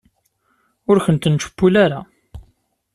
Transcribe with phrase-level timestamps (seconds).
[0.89, 2.01] Ur kent-nettcewwil ara.